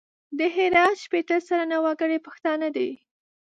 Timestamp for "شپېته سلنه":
1.03-1.77